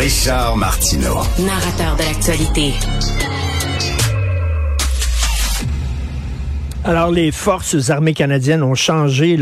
[0.00, 1.18] Richard Martineau.
[1.40, 2.72] Narrateur de l'actualité.
[6.90, 9.38] Alors, les forces armées canadiennes ont changé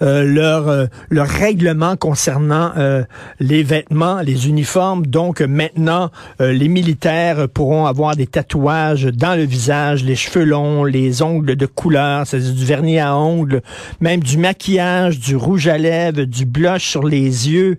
[0.00, 3.04] euh, leur, euh, leur règlement concernant euh,
[3.40, 5.04] les vêtements, les uniformes.
[5.04, 11.20] Donc, maintenant, les militaires pourront avoir des tatouages dans le visage, les cheveux longs, les
[11.20, 13.60] ongles de couleur, c'est-à-dire du vernis à ongles,
[14.00, 17.76] même du maquillage, du rouge à lèvres, du blush sur les yeux.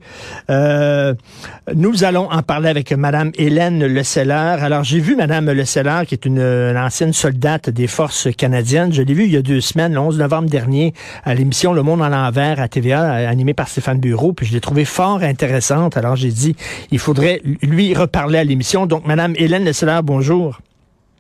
[0.48, 4.58] nous allons en parler avec Madame Hélène Le Celler.
[4.62, 8.99] Alors, j'ai vu Madame Le Celler, qui est une, une ancienne soldate des forces canadiennes
[9.00, 11.84] je l'ai vu il y a deux semaines, le 11 novembre dernier, à l'émission Le
[11.84, 15.96] Monde en l'envers à TVA, animée par Stéphane Bureau, puis je l'ai trouvé fort intéressante.
[15.96, 16.54] Alors j'ai dit,
[16.92, 18.88] il faudrait lui reparler à l'émission.
[18.88, 20.60] Donc, Madame Hélène Lessler, bonjour.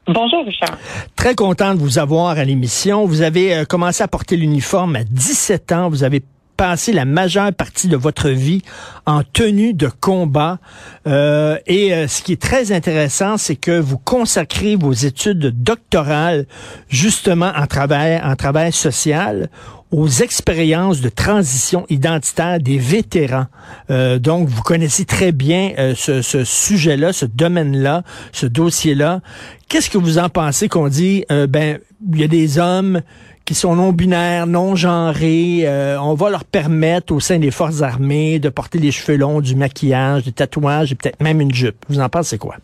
[0.07, 0.77] Bonjour, Richard.
[1.15, 3.05] Très content de vous avoir à l'émission.
[3.05, 5.89] Vous avez euh, commencé à porter l'uniforme à 17 ans.
[5.89, 6.21] Vous avez
[6.59, 8.63] passé la majeure partie de votre vie
[9.05, 10.59] en tenue de combat.
[11.07, 16.47] Euh, et euh, ce qui est très intéressant, c'est que vous consacrez vos études doctorales
[16.89, 19.49] justement en travail, en travail social
[19.91, 23.45] aux expériences de transition identitaire des vétérans.
[23.89, 28.03] Euh, donc, vous connaissez très bien ce, ce sujet-là, ce domaine-là,
[28.33, 29.21] ce dossier-là.
[29.69, 31.79] Qu'est-ce que vous en pensez qu'on dit, ben,
[32.11, 33.01] il y a des hommes
[33.45, 35.61] qui sont non-binaires, non-genrés.
[35.63, 39.41] Euh, on va leur permettre au sein des forces armées de porter des cheveux longs,
[39.41, 41.77] du maquillage, des tatouages et peut-être même une jupe.
[41.89, 42.55] Vous en pensez quoi?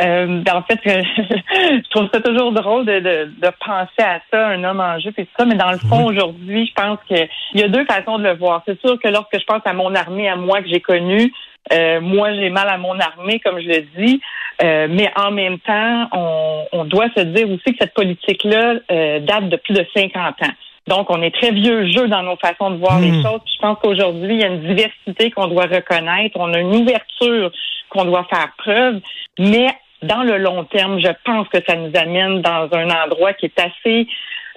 [0.00, 4.48] Euh, ben, en fait, je trouve ça toujours drôle de, de, de, penser à ça,
[4.48, 7.28] un homme en jupe et tout ça, mais dans le fond, aujourd'hui, je pense qu'il
[7.54, 8.62] y a deux façons de le voir.
[8.66, 11.32] C'est sûr que lorsque je pense à mon armée, à moi que j'ai connue,
[11.72, 14.20] euh, moi, j'ai mal à mon armée, comme je le dis.
[14.62, 19.20] Euh, mais en même temps, on, on, doit se dire aussi que cette politique-là euh,
[19.20, 20.52] date de plus de 50 ans.
[20.88, 23.22] Donc, on est très vieux jeu dans nos façons de voir les hmm.
[23.22, 23.40] choses.
[23.44, 26.36] je pense qu'aujourd'hui, il y a une diversité qu'on doit reconnaître.
[26.40, 27.52] On a une ouverture
[27.90, 29.00] qu'on doit faire preuve.
[29.38, 29.68] Mais
[30.02, 33.60] dans le long terme, je pense que ça nous amène dans un endroit qui est
[33.60, 34.08] assez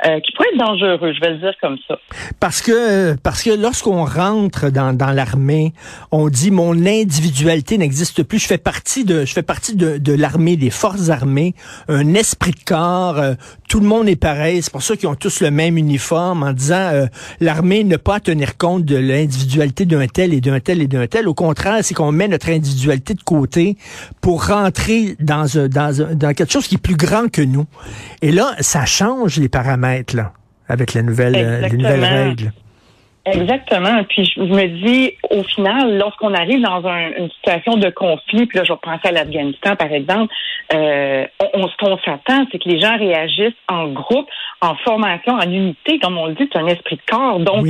[0.05, 1.99] euh, qui pourrait être dangereux, je vais le dire comme ça.
[2.39, 5.73] Parce que parce que lorsqu'on rentre dans, dans l'armée,
[6.11, 8.39] on dit mon individualité n'existe plus.
[8.39, 11.53] Je fais partie de je fais partie de, de l'armée, des forces armées,
[11.87, 13.19] un esprit de corps.
[13.19, 13.33] Euh,
[13.69, 14.63] tout le monde est pareil.
[14.63, 17.05] C'est pour ça qu'ils ont tous le même uniforme en disant euh,
[17.39, 21.27] l'armée ne pas tenir compte de l'individualité d'un tel et d'un tel et d'un tel.
[21.27, 23.77] Au contraire, c'est qu'on met notre individualité de côté
[24.19, 27.65] pour rentrer dans, dans, dans quelque chose qui est plus grand que nous.
[28.21, 30.33] Et là, ça change les paramètres là,
[30.67, 32.51] avec les nouvelles, euh, les nouvelles règles.
[33.25, 34.03] Exactement.
[34.05, 38.63] Puis je me dis, au final, lorsqu'on arrive dans une situation de conflit, puis là,
[38.63, 40.33] je vais penser à l'Afghanistan, par exemple,
[40.73, 44.27] euh, on, ce qu'on s'attend, c'est que les gens réagissent en groupe,
[44.61, 47.39] en formation, en unité, comme on le dit, c'est un esprit de corps.
[47.39, 47.67] Donc,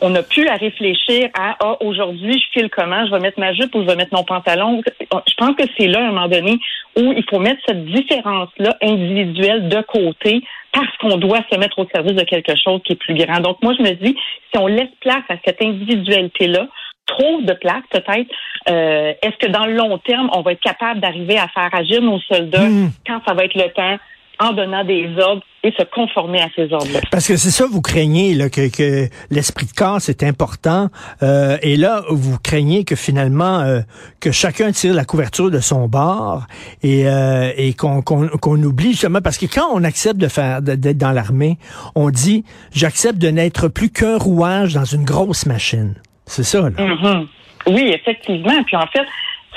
[0.00, 3.52] on n'a plus à réfléchir à ah, aujourd'hui, je file comment, je vais mettre ma
[3.54, 4.82] jupe ou je vais mettre mon pantalon.
[5.00, 6.60] Je pense que c'est là, à un moment donné,
[6.96, 11.86] où il faut mettre cette différence-là individuelle de côté parce qu'on doit se mettre au
[11.94, 13.40] service de quelque chose qui est plus grand.
[13.40, 14.16] Donc, moi, je me dis,
[14.52, 16.66] si on laisse place à cette individualité-là,
[17.06, 18.30] trop de place peut-être,
[18.68, 22.00] euh, est-ce que dans le long terme, on va être capable d'arriver à faire agir
[22.00, 22.90] nos soldats hmm.
[23.06, 23.98] quand ça va être le temps
[24.42, 27.00] en donnant des ordres et se conformer à ces ordres-là.
[27.12, 30.88] Parce que c'est ça, vous craignez là, que, que l'esprit de corps, c'est important.
[31.22, 33.80] Euh, et là, vous craignez que finalement, euh,
[34.20, 36.46] que chacun tire la couverture de son bord
[36.82, 40.98] et, euh, et qu'on qu'on oublie justement, parce que quand on accepte de faire d'être
[40.98, 41.58] dans l'armée,
[41.94, 42.44] on dit,
[42.74, 45.94] j'accepte de n'être plus qu'un rouage dans une grosse machine.
[46.26, 46.70] C'est ça, là.
[46.70, 47.26] Mm-hmm.
[47.68, 48.62] Oui, effectivement.
[48.64, 49.06] Puis en fait,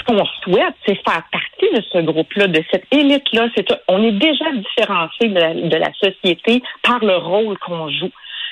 [0.06, 3.48] qu'on souhaite, c'est faire partie de ce groupe-là, de cette élite-là.
[3.88, 8.12] On est déjà différencé de la, société par le rôle qu'on joue.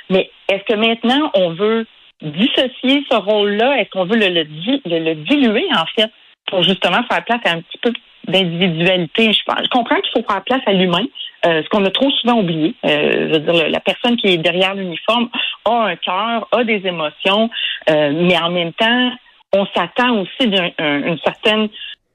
[0.10, 1.86] Mais est-ce que maintenant, on veut
[2.22, 3.80] dissocier ce rôle-là?
[3.80, 6.12] Est-ce qu'on veut le, le, diluer, en fait,
[6.48, 7.94] pour justement faire place à un petit peu
[8.28, 9.32] d'individualité?
[9.32, 11.06] Je, je comprends qu'il faut faire place à l'humain,
[11.46, 12.74] euh, ce qu'on a trop souvent oublié.
[12.86, 15.30] Euh, je veux dire, la personne qui est derrière l'uniforme
[15.66, 17.50] a un cœur, a des émotions,
[17.90, 19.12] euh, mais en même temps,
[19.54, 21.70] on s'attend aussi d'une certaine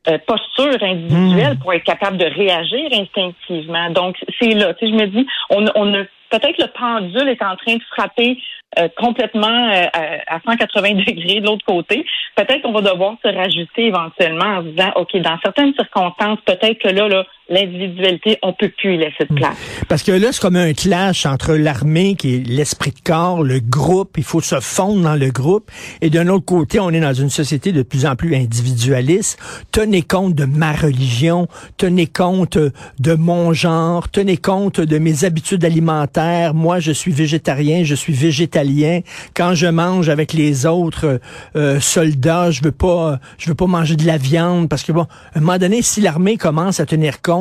[0.08, 1.58] euh, posture individuelle hmm.
[1.58, 3.90] pour être capable de réagir instinctivement.
[3.90, 4.75] Donc, c'est là.
[4.75, 7.82] Tu sais, je me dis, on, on a peut-être le pendule est en train de
[7.90, 8.38] frapper
[8.79, 9.87] euh, complètement euh,
[10.26, 12.05] à 180 degrés de l'autre côté.
[12.37, 16.88] Peut-être qu'on va devoir se rajouter éventuellement en disant, OK, dans certaines circonstances, peut-être que
[16.88, 19.56] là, là, l'individualité, on peut plus laisser de place.
[19.88, 23.60] Parce que là, c'est comme un clash entre l'armée, qui est l'esprit de corps, le
[23.60, 27.14] groupe, il faut se fondre dans le groupe, et d'un autre côté, on est dans
[27.14, 29.38] une société de plus en plus individualiste.
[29.72, 35.64] Tenez compte de ma religion, tenez compte de mon genre, tenez compte de mes habitudes
[35.64, 36.54] alimentaires.
[36.54, 39.00] Moi, je suis végétarien, je suis végétalien.
[39.34, 41.20] Quand je mange avec les autres
[41.56, 45.06] euh, soldats, je veux pas, je veux pas manger de la viande parce que bon,
[45.34, 47.38] à un moment donné, si l'armée commence à tenir compte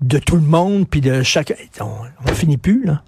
[0.00, 1.52] de tout le monde, puis de chaque...
[1.80, 3.00] On, finit plus, là.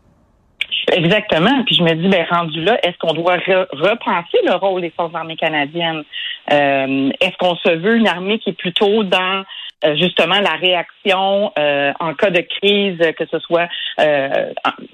[0.93, 1.65] Exactement.
[1.65, 5.15] Puis je me dis, ben rendu là, est-ce qu'on doit repenser le rôle des forces
[5.15, 6.03] armées canadiennes?
[6.51, 9.45] Euh, Est-ce qu'on se veut une armée qui est plutôt dans
[9.85, 13.69] euh, justement la réaction euh, en cas de crise, que ce soit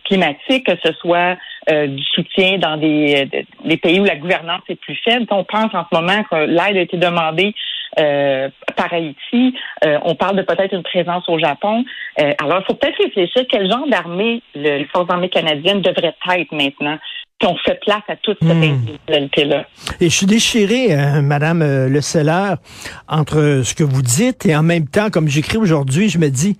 [0.04, 1.36] climatique, que ce soit
[1.68, 3.28] du soutien dans des,
[3.64, 5.26] des, pays où la gouvernance est plus faible?
[5.30, 7.54] On pense en ce moment que l'aide a été demandée
[7.98, 9.54] euh, par Haïti.
[9.84, 11.84] Euh, on parle de peut-être une présence au Japon.
[12.20, 16.52] Euh, alors, il faut peut-être réfléchir quel genre d'armée les forces armées canadiennes devraient être
[16.52, 16.98] maintenant
[17.40, 18.62] qu'on fait place à toute cette hmm.
[18.62, 19.66] individualité-là.
[20.00, 22.54] Et je suis déchiré, euh, Madame euh, Le Celler,
[23.08, 26.56] entre ce que vous dites et en même temps, comme j'écris aujourd'hui, je me dis,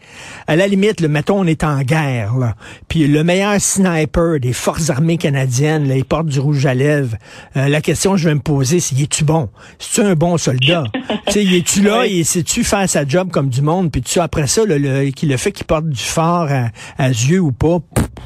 [0.46, 2.54] à la limite, le mettons, on est en guerre, là,
[2.88, 7.16] puis le meilleur sniper des forces armées canadiennes, là, il porte du rouge à lèvres.
[7.56, 9.48] Euh, la question que je vais me poser, c'est, es-tu bon?
[9.80, 10.84] Es-tu un bon soldat?
[11.28, 12.04] tu sais, es-tu là?
[12.06, 13.92] Et sais-tu faire sa job comme du monde?
[13.92, 16.68] Puis tu après ça, le, le, le fait qu'il porte du fort à,
[16.98, 17.78] à yeux ou pas,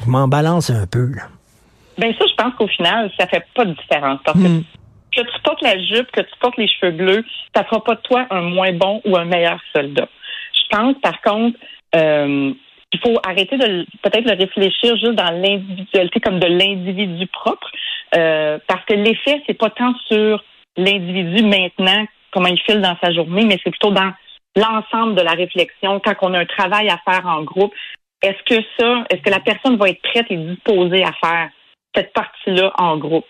[0.05, 1.23] je m'en balance un peu, là.
[1.99, 4.19] Ben ça, je pense qu'au final, ça fait pas de différence.
[4.23, 4.63] Parce que hmm.
[5.15, 8.01] que tu portes la jupe, que tu portes les cheveux bleus, ça fera pas de
[8.01, 10.07] toi un moins bon ou un meilleur soldat.
[10.53, 11.57] Je pense, par contre,
[11.95, 12.53] euh,
[12.93, 17.69] il faut arrêter de peut-être le réfléchir juste dans l'individualité comme de l'individu propre,
[18.15, 20.43] euh, parce que l'effet, c'est pas tant sur
[20.77, 24.11] l'individu maintenant, comment il file dans sa journée, mais c'est plutôt dans
[24.55, 27.73] l'ensemble de la réflexion, quand on a un travail à faire en groupe.
[28.21, 31.49] Est-ce que ça, est-ce que la personne va être prête et disposée à faire
[31.95, 33.25] cette partie-là en groupe.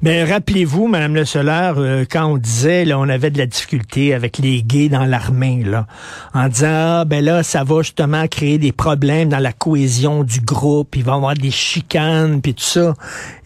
[0.00, 4.14] Mais rappelez-vous, Madame Le Solaire, euh, quand on disait, là, on avait de la difficulté
[4.14, 5.86] avec les gays dans l'armée, là,
[6.34, 10.40] en disant, ah, ben là, ça va justement créer des problèmes dans la cohésion du
[10.40, 12.94] groupe, il va y avoir des chicanes, puis tout ça.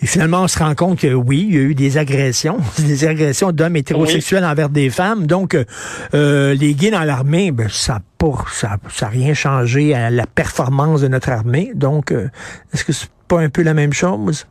[0.00, 3.06] Et finalement, on se rend compte que oui, il y a eu des agressions, des
[3.06, 5.26] agressions d'hommes hétérosexuels envers des femmes.
[5.26, 5.64] Donc, euh,
[6.14, 11.02] euh, les gays dans l'armée, ben, ça pour ça n'a rien changé à la performance
[11.02, 11.72] de notre armée.
[11.74, 12.12] Donc,
[12.72, 14.46] est-ce que c'est pas un peu la même chose?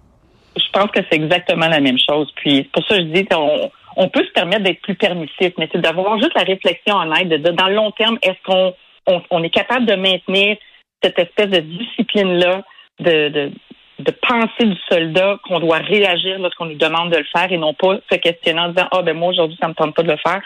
[0.55, 2.31] Je pense que c'est exactement la même chose.
[2.35, 5.81] Puis pour ça je dis qu'on on peut se permettre d'être plus permissif, mais c'est
[5.81, 8.73] d'avoir juste la réflexion en aide, de, dans le long terme, est-ce qu'on
[9.29, 10.57] on, est capable de maintenir
[11.01, 12.63] cette espèce de discipline-là,
[12.99, 13.51] de,
[13.99, 17.73] de, penser du soldat qu'on doit réagir lorsqu'on nous demande de le faire et non
[17.73, 20.17] pas se questionner en disant Ah ben moi aujourd'hui ça me tente pas de le
[20.17, 20.41] faire.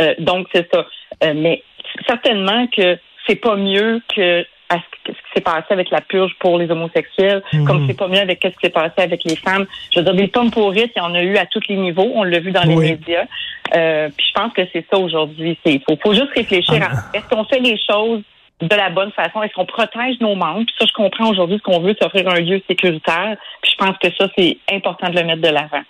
[0.00, 0.86] Euh, donc c'est ça.
[1.24, 1.62] Euh, mais
[2.06, 6.56] certainement que c'est pas mieux que à ce, qui s'est passé avec la purge pour
[6.56, 7.64] les homosexuels, mhm.
[7.64, 9.66] comme c'est pas mieux avec ce qui s'est passé avec les femmes.
[9.92, 12.10] Je veux dire, des pommes pourrites, il y en a eu à tous les niveaux.
[12.14, 13.26] On l'a vu dans les médias.
[13.74, 15.58] Euh, puis je pense que c'est ça aujourd'hui.
[15.64, 17.16] Il faut, faut, juste réfléchir à ah.
[17.16, 18.22] est-ce qu'on fait les choses
[18.60, 19.42] de la bonne façon?
[19.42, 20.64] Est-ce qu'on protège nos membres?
[20.64, 23.36] Puis ça, je comprends aujourd'hui ce qu'on veut, c'est offrir un lieu sécuritaire.
[23.62, 25.82] Puis je pense que ça, c'est important de le mettre de l'avant.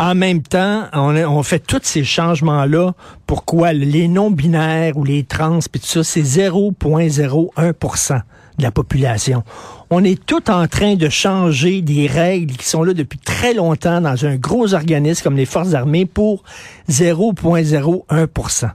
[0.00, 2.94] En même temps, on, fait tous ces changements-là.
[3.26, 8.14] Pourquoi les non-binaires ou les trans, puis tout ça, c'est 0,01%
[8.58, 9.42] de la population.
[9.90, 14.00] On est tout en train de changer des règles qui sont là depuis très longtemps
[14.00, 16.44] dans un gros organisme comme les Forces armées pour
[16.88, 18.70] 0,01%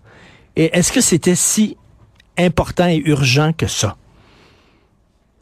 [0.58, 1.78] Et est-ce que c'était si
[2.38, 3.96] important et urgent que ça?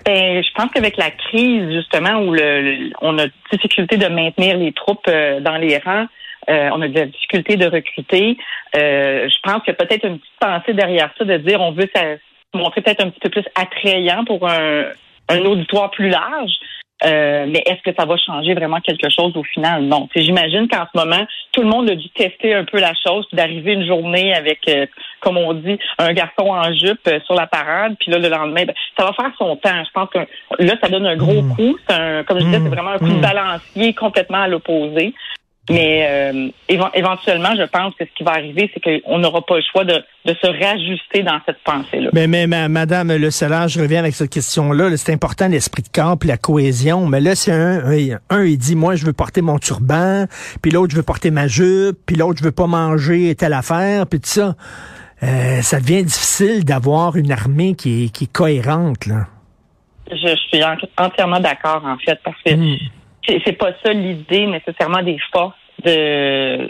[0.05, 4.71] Ben, je pense qu'avec la crise, justement, où le, on a difficulté de maintenir les
[4.73, 6.07] troupes euh, dans les rangs,
[6.49, 8.37] euh, on a de la difficulté de recruter.
[8.75, 11.71] Euh, je pense qu'il y a peut-être une petite pensée derrière ça de dire on
[11.71, 12.01] veut ça,
[12.53, 14.85] montrer peut-être un petit peu plus attrayant pour un,
[15.29, 16.51] un auditoire plus large.
[17.03, 19.83] Euh, mais est-ce que ça va changer vraiment quelque chose au final?
[19.83, 20.07] Non.
[20.15, 23.37] J'imagine qu'en ce moment, tout le monde a dû tester un peu la chose, puis
[23.37, 24.85] d'arriver une journée avec, euh,
[25.19, 28.65] comme on dit, un garçon en jupe euh, sur la parade, puis là, le lendemain,
[28.65, 29.83] ben, ça va faire son temps.
[29.83, 30.19] Je pense que
[30.59, 31.55] là, ça donne un gros mmh.
[31.55, 31.77] coup.
[31.89, 32.69] Un, comme je disais, c'est mmh.
[32.69, 33.21] vraiment un coup de mmh.
[33.21, 35.13] balancier complètement à l'opposé.
[35.69, 39.61] Mais euh, éventuellement, je pense que ce qui va arriver, c'est qu'on n'aura pas le
[39.71, 42.09] choix de, se réajuster dans cette pensée-là.
[42.13, 44.95] Mais, mais Madame Le je reviens avec cette question-là.
[44.97, 47.05] c'est important l'esprit de camp et la cohésion.
[47.05, 50.25] Mais là, c'est un, un, il dit, moi, je veux porter mon turban,
[50.61, 54.07] puis l'autre, je veux porter ma jupe, puis l'autre, je veux pas manger telle affaire,
[54.07, 54.55] puis tout ça.
[55.23, 59.27] Euh, ça devient difficile d'avoir une armée qui est, qui est cohérente, là.
[60.09, 60.61] Je, suis
[60.97, 62.77] entièrement d'accord, en fait, parce que hmm.
[63.27, 66.69] C'est pas ça l'idée nécessairement des forces de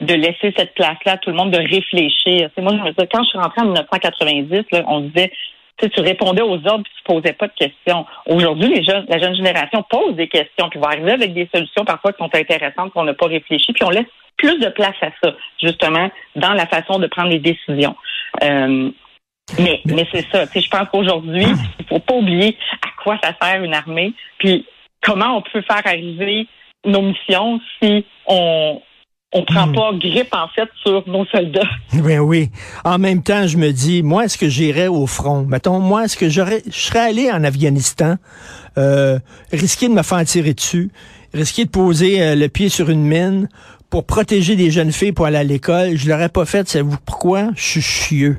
[0.00, 2.50] de laisser cette place-là à tout le monde, de réfléchir.
[2.54, 5.32] C'est moi, je me quand je suis rentrée en 1990, là, on disait
[5.78, 8.04] tu, tu répondais aux ordres et tu posais pas de questions.
[8.26, 11.84] Aujourd'hui, les jeunes, la jeune génération pose des questions, puis va arriver avec des solutions
[11.84, 15.10] parfois qui sont intéressantes, qu'on n'a pas réfléchi, puis on laisse plus de place à
[15.22, 17.96] ça, justement, dans la façon de prendre les décisions.
[18.42, 18.90] Euh,
[19.58, 20.44] mais, mais c'est ça.
[20.54, 21.46] Je pense qu'aujourd'hui,
[21.80, 24.66] il faut pas oublier à quoi ça sert une armée, puis
[25.08, 26.46] comment on peut faire arriver
[26.84, 28.80] nos missions si on,
[29.32, 29.74] on prend hmm.
[29.74, 31.68] pas grippe, en fait, sur nos soldats?
[31.94, 32.50] Oui, oui.
[32.84, 35.44] En même temps, je me dis, moi, est-ce que j'irais au front?
[35.44, 38.16] Mettons, moi, est-ce que j'aurais, je serais allé en Afghanistan,
[38.78, 39.18] euh,
[39.52, 40.90] risquer de me faire tirer dessus,
[41.34, 43.48] risquer de poser euh, le pied sur une mine
[43.90, 45.96] pour protéger des jeunes filles pour aller à l'école?
[45.96, 46.68] Je l'aurais pas fait.
[46.68, 47.50] Savez-vous pourquoi?
[47.54, 48.38] Je suis chieux.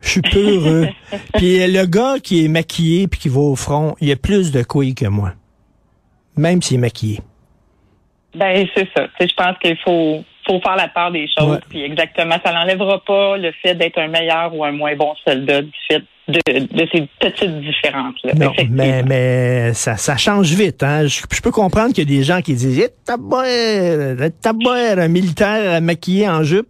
[0.00, 0.88] Je suis peureux.
[1.34, 4.62] puis le gars qui est maquillé puis qui va au front, il a plus de
[4.62, 5.32] couilles que moi.
[6.38, 7.20] Même s'il est maquillé.
[8.34, 9.06] Ben c'est ça.
[9.20, 11.60] je pense qu'il faut faut faire la part des choses.
[11.68, 15.62] Puis exactement, ça n'enlèvera pas le fait d'être un meilleur ou un moins bon soldat
[15.62, 18.32] du fait de, de ces petites différences-là.
[18.34, 20.82] Non, mais, mais ça, ça change vite.
[20.82, 21.06] Hein?
[21.06, 22.90] Je, peux comprendre qu'il y a des gens qui disent eh,
[24.98, 26.68] un militaire maquillé en jupe.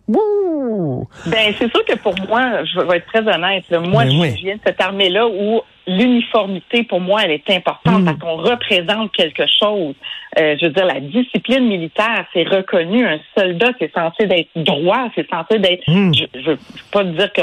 [1.27, 4.57] Ben, c'est sûr que pour moi, je vais être très honnête, moi, ben je viens
[4.57, 8.05] de cette armée-là où l'uniformité, pour moi, elle est importante hmm.
[8.05, 9.95] parce qu'on représente quelque chose.
[10.39, 13.07] Euh, je veux dire, la discipline militaire, c'est reconnu.
[13.07, 15.83] Un soldat, c'est censé d'être droit, c'est censé d'être...
[15.89, 16.13] Hmm.
[16.15, 16.59] Je ne veux
[16.93, 17.41] pas dire que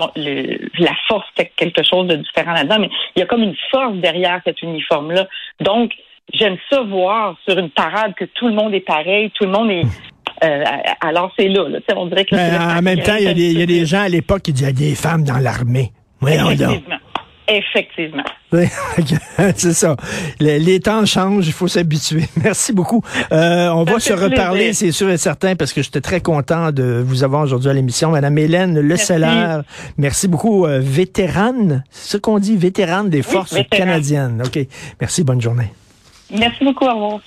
[0.79, 3.95] la force, c'est quelque chose de différent là-dedans, mais il y a comme une force
[3.95, 5.27] derrière cet uniforme-là.
[5.59, 5.93] Donc,
[6.31, 9.71] j'aime ça voir sur une parade que tout le monde est pareil, tout le monde
[9.71, 9.85] est...
[10.43, 10.63] Euh,
[11.01, 11.79] alors c'est là, là.
[11.95, 12.35] on dirait que...
[12.35, 15.37] en même temps, il y, a des gens à l'époque qui disaient des femmes dans
[15.37, 15.91] l'armée.
[16.21, 16.97] Effectivement.
[17.47, 18.23] Effectivement.
[19.55, 19.95] c'est ça.
[20.39, 22.23] Les, temps changent, il faut s'habituer.
[22.43, 23.01] Merci beaucoup.
[23.31, 27.03] Euh, on va se reparler, c'est sûr et certain, parce que j'étais très content de
[27.05, 28.11] vous avoir aujourd'hui à l'émission.
[28.11, 28.95] Madame Hélène Le
[29.97, 30.65] merci beaucoup.
[30.65, 34.41] Euh, vétérane, c'est ce qu'on dit, vétérane des forces canadiennes.
[34.43, 34.59] OK.
[34.99, 35.71] Merci, bonne journée.
[36.31, 37.21] Merci beaucoup, à vous.